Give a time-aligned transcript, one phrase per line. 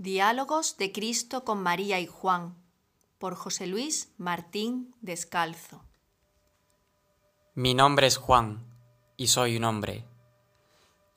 [0.00, 2.54] Diálogos de Cristo con María y Juan
[3.18, 5.82] por José Luis Martín Descalzo.
[7.56, 8.64] Mi nombre es Juan
[9.16, 10.06] y soy un hombre.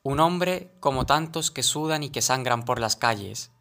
[0.02, 3.52] Un hombre como tantos que sudan y que sangran por las calles.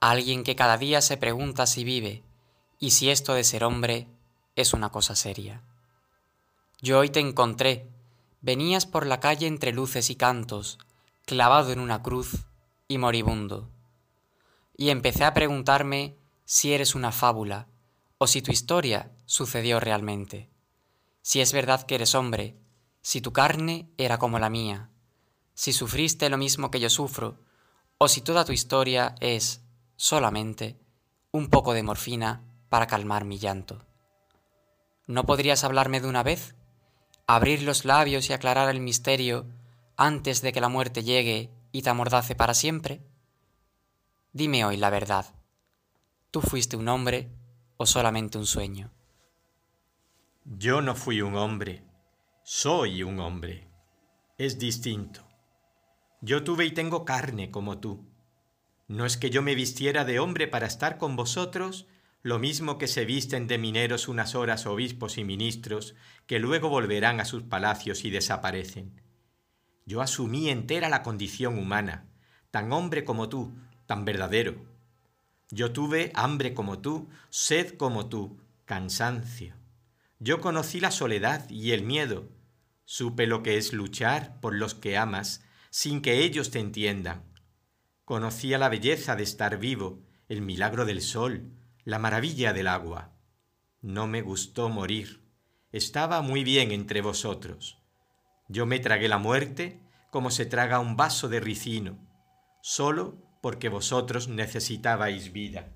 [0.00, 2.22] Alguien que cada día se pregunta si vive
[2.78, 4.06] y si esto de ser hombre
[4.54, 5.62] es una cosa seria.
[6.82, 7.88] Yo hoy te encontré,
[8.42, 10.78] venías por la calle entre luces y cantos,
[11.24, 12.44] clavado en una cruz
[12.86, 13.70] y moribundo
[14.76, 17.68] y empecé a preguntarme si eres una fábula
[18.18, 20.50] o si tu historia sucedió realmente.
[21.22, 22.56] Si es verdad que eres hombre,
[23.02, 24.90] si tu carne era como la mía,
[25.54, 27.38] si sufriste lo mismo que yo sufro,
[27.98, 29.62] o si toda tu historia es,
[29.96, 30.78] solamente,
[31.32, 33.84] un poco de morfina para calmar mi llanto.
[35.06, 36.54] ¿No podrías hablarme de una vez?
[37.26, 39.46] ¿Abrir los labios y aclarar el misterio
[39.96, 43.02] antes de que la muerte llegue y te amordace para siempre?
[44.36, 45.24] Dime hoy la verdad.
[46.30, 47.30] ¿Tú fuiste un hombre
[47.78, 48.92] o solamente un sueño?
[50.44, 51.86] Yo no fui un hombre,
[52.44, 53.66] soy un hombre.
[54.36, 55.26] Es distinto.
[56.20, 58.10] Yo tuve y tengo carne como tú.
[58.88, 61.86] No es que yo me vistiera de hombre para estar con vosotros,
[62.20, 65.94] lo mismo que se visten de mineros unas horas obispos y ministros,
[66.26, 69.00] que luego volverán a sus palacios y desaparecen.
[69.86, 72.10] Yo asumí entera la condición humana,
[72.50, 73.56] tan hombre como tú,
[73.86, 74.64] tan verdadero.
[75.50, 79.54] Yo tuve hambre como tú, sed como tú, cansancio.
[80.18, 82.28] Yo conocí la soledad y el miedo.
[82.84, 87.24] Supe lo que es luchar por los que amas sin que ellos te entiendan.
[88.04, 91.52] Conocía la belleza de estar vivo, el milagro del sol,
[91.84, 93.12] la maravilla del agua.
[93.82, 95.22] No me gustó morir.
[95.72, 97.78] Estaba muy bien entre vosotros.
[98.48, 101.98] Yo me tragué la muerte como se traga un vaso de ricino,
[102.62, 105.68] solo porque vosotros necesitabais vida.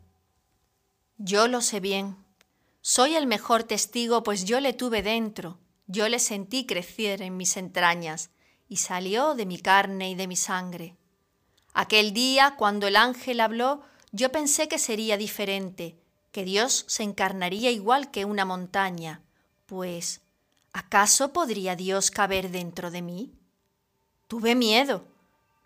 [1.18, 2.16] Yo lo sé bien.
[2.80, 7.56] Soy el mejor testigo, pues yo le tuve dentro, yo le sentí crecer en mis
[7.56, 8.30] entrañas,
[8.68, 10.96] y salió de mi carne y de mi sangre.
[11.72, 15.96] Aquel día, cuando el ángel habló, yo pensé que sería diferente,
[16.32, 19.22] que Dios se encarnaría igual que una montaña,
[19.66, 20.22] pues
[20.72, 23.32] ¿acaso podría Dios caber dentro de mí?
[24.26, 25.04] Tuve miedo.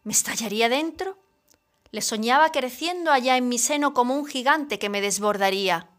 [0.03, 1.24] ¿Me estallaría dentro?
[1.94, 5.91] Le soñaba creciendo allá en mi seno como un gigante que me desbordaría.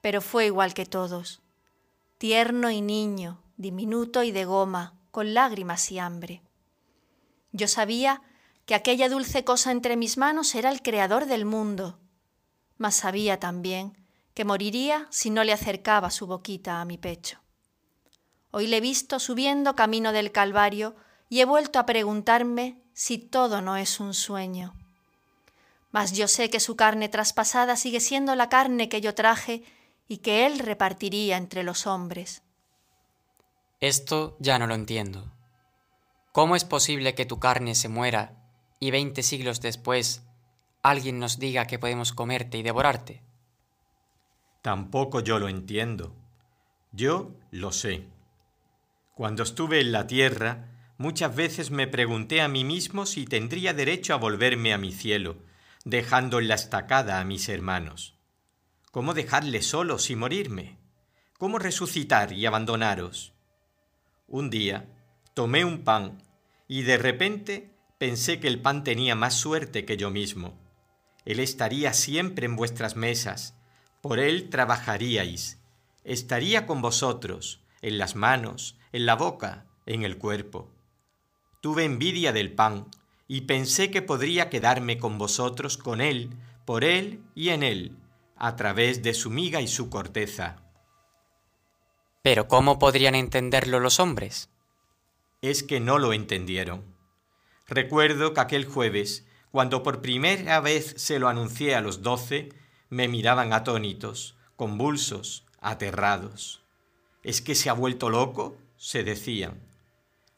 [0.00, 1.42] Pero fue igual que todos,
[2.16, 6.42] tierno y niño, diminuto y de goma, con lágrimas y hambre.
[7.50, 8.22] Yo sabía
[8.64, 11.98] que aquella dulce cosa entre mis manos era el creador del mundo,
[12.78, 13.98] mas sabía también
[14.32, 17.40] que moriría si no le acercaba su boquita a mi pecho.
[18.52, 20.94] Hoy le he visto subiendo camino del Calvario
[21.28, 24.74] y he vuelto a preguntarme si todo no es un sueño.
[25.90, 29.62] Mas yo sé que su carne traspasada sigue siendo la carne que yo traje
[30.08, 32.42] y que él repartiría entre los hombres.
[33.80, 35.32] Esto ya no lo entiendo.
[36.32, 38.36] ¿Cómo es posible que tu carne se muera
[38.80, 40.22] y veinte siglos después
[40.82, 43.22] alguien nos diga que podemos comerte y devorarte?
[44.62, 46.14] Tampoco yo lo entiendo.
[46.92, 48.06] Yo lo sé.
[49.14, 50.71] Cuando estuve en la tierra,
[51.02, 55.34] Muchas veces me pregunté a mí mismo si tendría derecho a volverme a mi cielo,
[55.84, 58.14] dejando en la estacada a mis hermanos.
[58.92, 60.78] ¿Cómo dejarles solos y morirme?
[61.38, 63.32] ¿Cómo resucitar y abandonaros?
[64.28, 64.86] Un día
[65.34, 66.22] tomé un pan
[66.68, 70.56] y de repente pensé que el pan tenía más suerte que yo mismo.
[71.24, 73.56] Él estaría siempre en vuestras mesas,
[74.02, 75.58] por él trabajaríais,
[76.04, 80.70] estaría con vosotros, en las manos, en la boca, en el cuerpo
[81.62, 82.88] tuve envidia del pan,
[83.28, 86.30] y pensé que podría quedarme con vosotros con él,
[86.66, 87.96] por él y en él,
[88.36, 90.56] a través de su miga y su corteza.
[92.20, 94.50] Pero ¿cómo podrían entenderlo los hombres?
[95.40, 96.84] Es que no lo entendieron.
[97.68, 102.48] Recuerdo que aquel jueves, cuando por primera vez se lo anuncié a los doce,
[102.90, 106.64] me miraban atónitos, convulsos, aterrados.
[107.22, 108.56] ¿Es que se ha vuelto loco?
[108.76, 109.71] se decían.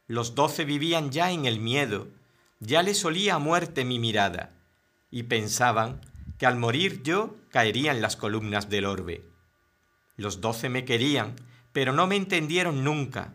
[0.06, 2.08] Los doce vivían ya en el miedo,
[2.60, 4.50] ya les olía a muerte mi mirada,
[5.10, 6.00] y pensaban
[6.38, 9.24] que al morir yo caerían las columnas del orbe.
[10.16, 11.36] Los doce me querían,
[11.72, 13.32] pero no me entendieron nunca.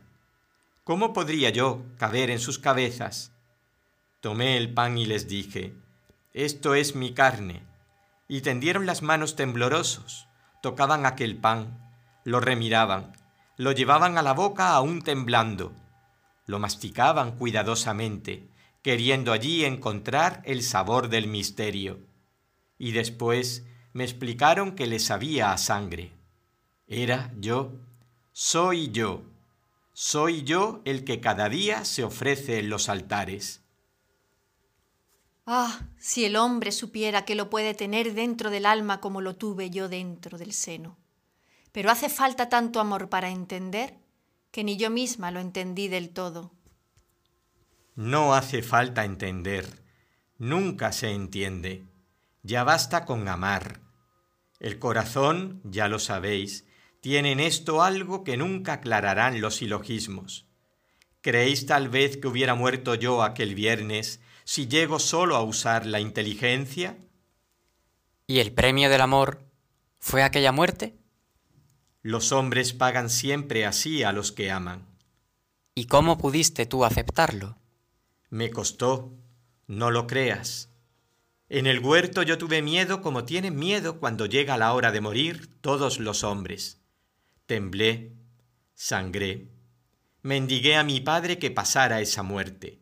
[0.83, 3.31] ¿Cómo podría yo caber en sus cabezas?
[4.21, 5.73] Tomé el pan y les dije,
[6.33, 7.63] Esto es mi carne.
[8.27, 10.27] Y tendieron las manos temblorosos,
[10.61, 11.79] tocaban aquel pan,
[12.23, 13.13] lo remiraban,
[13.57, 15.73] lo llevaban a la boca aún temblando,
[16.49, 18.49] lo masticaban cuidadosamente,
[18.81, 21.99] queriendo allí encontrar el sabor del misterio.
[22.79, 26.11] Y después me explicaron que le sabía a sangre.
[26.87, 27.73] Era yo,
[28.31, 29.21] soy yo,
[29.93, 33.61] soy yo el que cada día se ofrece en los altares.
[35.45, 39.69] Ah, si el hombre supiera que lo puede tener dentro del alma como lo tuve
[39.69, 40.97] yo dentro del seno.
[41.71, 43.99] Pero hace falta tanto amor para entender
[44.51, 46.51] que ni yo misma lo entendí del todo.
[47.95, 49.83] No hace falta entender,
[50.37, 51.85] nunca se entiende,
[52.43, 53.81] ya basta con amar.
[54.59, 56.65] El corazón, ya lo sabéis,
[57.01, 60.47] tiene en esto algo que nunca aclararán los silogismos.
[61.21, 65.99] ¿Creéis tal vez que hubiera muerto yo aquel viernes si llego solo a usar la
[65.99, 66.97] inteligencia?
[68.25, 69.45] ¿Y el premio del amor
[69.99, 70.98] fue aquella muerte?
[72.01, 74.87] Los hombres pagan siempre así a los que aman.
[75.75, 77.57] ¿Y cómo pudiste tú aceptarlo?
[78.29, 79.11] Me costó,
[79.67, 80.69] no lo creas.
[81.49, 85.49] En el huerto yo tuve miedo como tienen miedo cuando llega la hora de morir
[85.59, 86.79] todos los hombres.
[87.47, 88.13] Temblé,
[88.75, 89.49] sangré,
[90.21, 92.79] mendigué a mi padre que pasara esa muerte.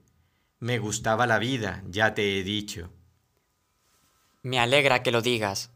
[0.60, 2.92] Me gustaba la vida, ya te he dicho.
[4.44, 5.72] Me alegra que lo digas.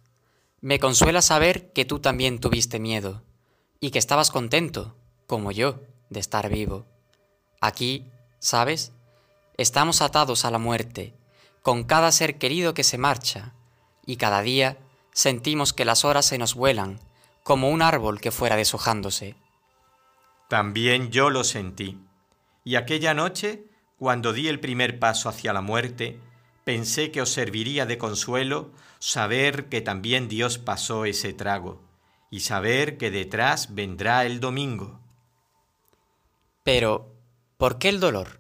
[0.59, 3.23] Me consuela saber que tú también tuviste miedo
[3.81, 4.95] y que estabas contento,
[5.25, 6.85] como yo, de estar vivo.
[7.59, 8.05] Aquí,
[8.39, 8.93] ¿sabes?
[9.57, 11.15] Estamos atados a la muerte,
[11.63, 13.53] con cada ser querido que se marcha,
[14.05, 14.77] y cada día
[15.13, 16.99] sentimos que las horas se nos vuelan,
[17.43, 19.35] como un árbol que fuera deshojándose.
[20.47, 21.97] También yo lo sentí,
[22.63, 23.65] y aquella noche
[23.97, 26.19] cuando di el primer paso hacia la muerte,
[26.63, 31.90] pensé que os serviría de consuelo saber que también Dios pasó ese trago
[32.31, 35.01] y saber que detrás vendrá el domingo.
[36.63, 37.13] Pero,
[37.57, 38.39] ¿por qué el dolor?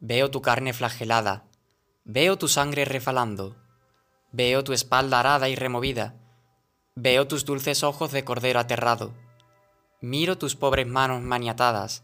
[0.00, 1.44] Veo tu carne flagelada,
[2.04, 3.56] veo tu sangre refalando,
[4.32, 6.16] veo tu espalda arada y removida,
[6.96, 9.14] veo tus dulces ojos de cordero aterrado,
[10.00, 12.02] miro tus pobres manos maniatadas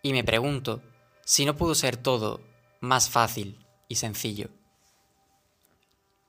[0.00, 0.80] y me pregunto,
[1.24, 2.40] si no pudo ser todo
[2.80, 4.50] más fácil y sencillo.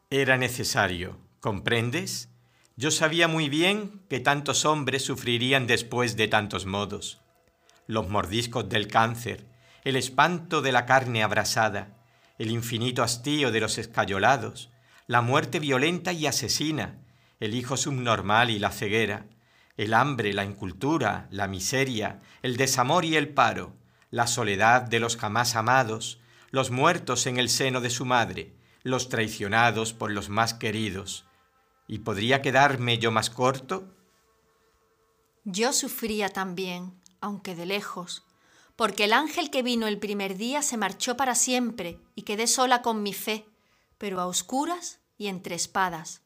[0.10, 2.30] Era necesario, ¿comprendes?
[2.80, 7.20] Yo sabía muy bien que tantos hombres sufrirían después de tantos modos.
[7.88, 9.46] Los mordiscos del cáncer,
[9.84, 11.98] el espanto de la carne abrasada,
[12.38, 14.70] el infinito hastío de los escayolados,
[15.08, 17.00] la muerte violenta y asesina,
[17.40, 19.26] el hijo subnormal y la ceguera,
[19.76, 23.74] el hambre, la incultura, la miseria, el desamor y el paro,
[24.12, 26.20] la soledad de los jamás amados,
[26.52, 28.54] los muertos en el seno de su madre,
[28.84, 31.27] los traicionados por los más queridos.
[31.88, 33.96] ¿Y podría quedarme yo más corto?
[35.46, 38.24] Yo sufría también, aunque de lejos,
[38.76, 42.82] porque el ángel que vino el primer día se marchó para siempre y quedé sola
[42.82, 43.48] con mi fe,
[43.98, 46.22] pero a oscuras y entre espadas.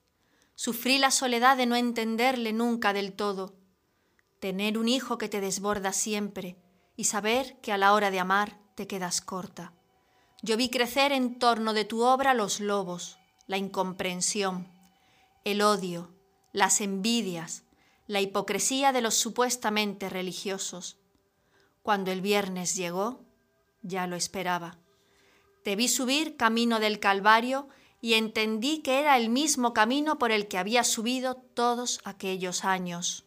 [0.55, 3.55] Sufrí la soledad de no entenderle nunca del todo.
[4.39, 6.57] Tener un hijo que te desborda siempre,
[6.95, 9.73] y saber que a la hora de amar te quedas corta.
[10.41, 13.17] Yo vi crecer en torno de tu obra los lobos,
[13.47, 14.67] la incomprensión,
[15.43, 16.13] el odio,
[16.51, 17.63] las envidias,
[18.07, 20.97] la hipocresía de los supuestamente religiosos.
[21.81, 23.25] Cuando el viernes llegó,
[23.81, 24.77] ya lo esperaba.
[25.63, 27.67] Te vi subir camino del Calvario
[28.01, 33.25] y entendí que era el mismo camino por el que había subido todos aquellos años.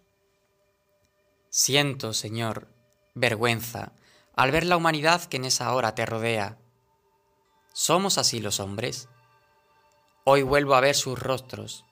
[1.48, 2.68] Siento, Señor,
[3.14, 3.92] vergüenza
[4.36, 6.58] al ver la humanidad que en esa hora te rodea.
[7.72, 9.08] ¿Somos así los hombres?
[10.24, 11.84] Hoy vuelvo a ver sus rostros,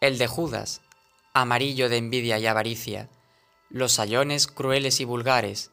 [0.00, 0.82] el de Judas,
[1.32, 3.08] amarillo de envidia y avaricia,
[3.70, 5.70] los sayones crueles y vulgares,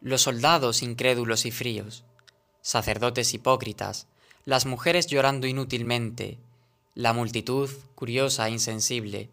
[0.00, 2.04] los soldados incrédulos y fríos,
[2.60, 4.08] sacerdotes hipócritas,
[4.44, 6.38] las mujeres llorando inútilmente,
[6.94, 9.30] la multitud curiosa e insensible,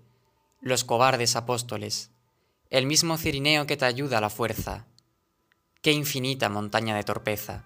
[0.62, 2.12] los cobardes apóstoles,
[2.70, 4.88] el mismo Cirineo que te ayuda a la fuerza,
[5.84, 7.66] Qué infinita montaña de torpeza.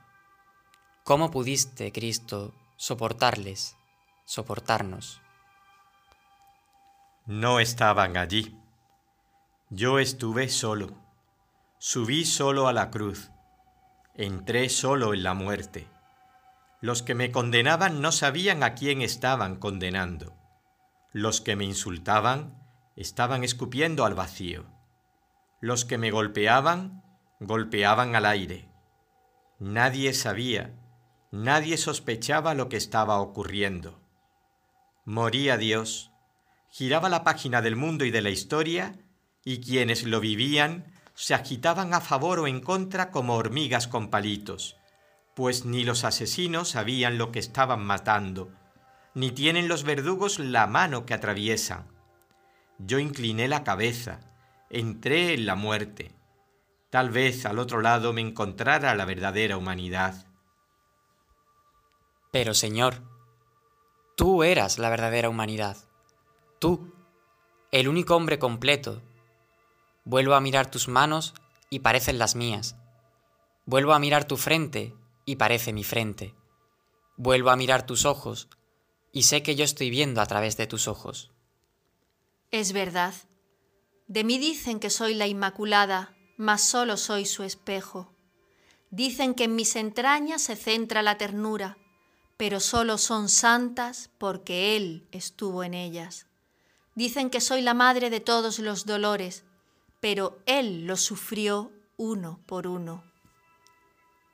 [1.04, 3.76] ¿Cómo pudiste, Cristo, soportarles,
[4.26, 5.22] soportarnos?
[7.28, 8.58] No estaban allí.
[9.70, 10.96] Yo estuve solo.
[11.78, 13.32] Subí solo a la cruz.
[14.16, 15.90] Entré solo en la muerte.
[16.80, 20.38] Los que me condenaban no sabían a quién estaban condenando.
[21.12, 22.64] Los que me insultaban
[22.96, 24.64] estaban escupiendo al vacío.
[25.60, 27.04] Los que me golpeaban
[27.42, 28.70] golpeaban al aire.
[29.60, 30.80] Nadie sabía,
[31.32, 34.00] nadie sospechaba lo que estaba ocurriendo.
[35.04, 36.14] Moría Dios,
[36.70, 38.96] giraba la página del mundo y de la historia,
[39.44, 44.78] y quienes lo vivían se agitaban a favor o en contra como hormigas con palitos,
[45.36, 48.52] pues ni los asesinos sabían lo que estaban matando,
[49.16, 51.88] ni tienen los verdugos la mano que atraviesan.
[52.78, 54.20] Yo incliné la cabeza,
[54.70, 56.12] entré en la muerte.
[56.92, 60.28] Tal vez al otro lado me encontrara la verdadera humanidad.
[62.32, 63.02] Pero Señor,
[64.16, 65.78] tú eras la verdadera humanidad.
[66.60, 66.94] Tú,
[67.72, 69.04] el único hombre completo.
[70.06, 71.34] Vuelvo a mirar tus manos
[71.70, 72.76] y parecen las mías.
[73.66, 74.96] Vuelvo a mirar tu frente
[75.26, 76.34] y parece mi frente.
[77.18, 78.48] Vuelvo a mirar tus ojos
[79.12, 81.32] y sé que yo estoy viendo a través de tus ojos.
[82.50, 83.14] Es verdad.
[84.08, 88.16] De mí dicen que soy la Inmaculada, mas solo soy su espejo.
[88.90, 91.78] Dicen que en mis entrañas se centra la ternura,
[92.38, 96.28] pero solo son santas porque Él estuvo en ellas.
[96.98, 99.44] Dicen que soy la madre de todos los dolores,
[100.00, 103.04] pero Él los sufrió uno por uno.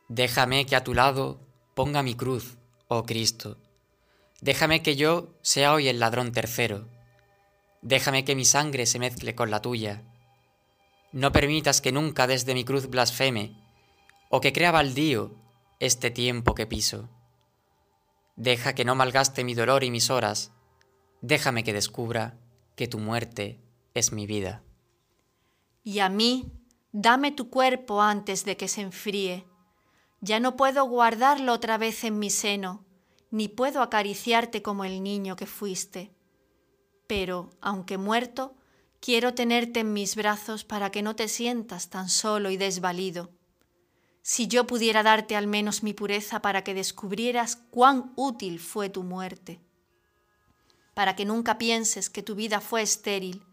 [0.08, 1.42] Déjame que a tu lado
[1.74, 3.58] ponga mi cruz, oh Cristo.
[4.40, 6.88] Déjame que yo sea hoy el ladrón tercero.
[7.82, 10.02] Déjame que mi sangre se mezcle con la tuya.
[11.12, 13.62] No permitas que nunca desde mi cruz blasfeme,
[14.30, 15.36] o que crea baldío
[15.82, 17.10] este tiempo que piso.
[18.38, 20.54] Deja que no malgaste mi dolor y mis horas.
[21.20, 22.40] Déjame que descubra
[22.76, 23.62] que tu muerte
[23.94, 24.64] es mi vida.
[25.84, 26.52] Y a mí,
[26.92, 29.46] dame tu cuerpo antes de que se enfríe.
[30.22, 32.86] Ya no puedo guardarlo otra vez en mi seno,
[33.30, 36.14] ni puedo acariciarte como el niño que fuiste.
[37.08, 38.56] Pero, aunque muerto,
[39.00, 43.32] quiero tenerte en mis brazos para que no te sientas tan solo y desvalido.
[44.22, 49.04] Si yo pudiera darte al menos mi pureza para que descubrieras cuán útil fue tu
[49.04, 49.60] muerte,
[50.94, 53.46] para que nunca pienses que tu vida fue estéril,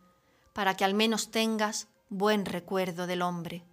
[0.52, 3.64] para que al menos tengas buen recuerdo del hombre.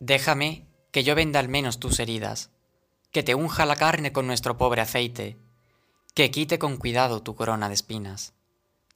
[0.00, 2.50] Déjame que yo venda al menos tus heridas,
[3.10, 5.38] que te unja la carne con nuestro pobre aceite,
[6.14, 8.34] que quite con cuidado tu corona de espinas,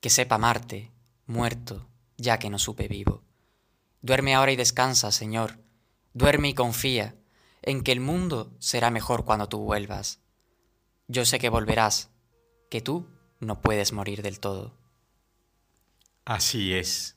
[0.00, 0.92] que sepa amarte,
[1.26, 3.22] muerto, ya que no supe vivo.
[4.02, 5.58] Duerme ahora y descansa, Señor,
[6.16, 7.14] Duerme y confía
[7.60, 10.22] en que el mundo será mejor cuando tú vuelvas.
[11.08, 12.08] Yo sé que volverás,
[12.70, 13.06] que tú
[13.40, 14.74] no puedes morir del todo.
[16.24, 17.16] Así es.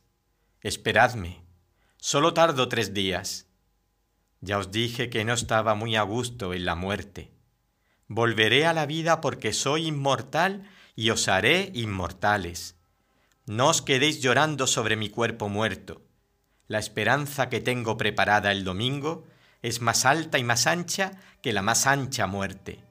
[0.62, 1.44] Esperadme.
[1.98, 3.48] Solo tardo tres días.
[4.42, 7.32] Ya os dije que no estaba muy a gusto en la muerte.
[8.08, 12.76] Volveré a la vida porque soy inmortal y os haré inmortales.
[13.46, 16.10] No os quedéis llorando sobre mi cuerpo muerto
[16.70, 19.26] la esperanza que tengo preparada el domingo
[19.64, 22.84] es más alta y más ancha que la más ancha muerte.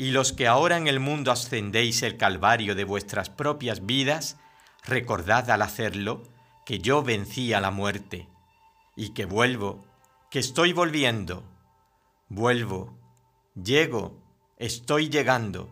[0.00, 4.36] Y los que ahora en el mundo ascendéis el calvario de vuestras propias vidas,
[4.84, 6.22] recordad al hacerlo
[6.64, 8.28] que yo vencí a la muerte,
[8.94, 9.84] y que vuelvo,
[10.30, 11.42] que estoy volviendo,
[12.28, 12.96] vuelvo,
[13.60, 14.22] llego,
[14.56, 15.68] estoy llegando,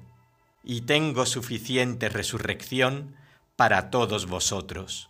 [0.64, 3.14] y tengo suficiente resurrección
[3.54, 5.09] para todos vosotros.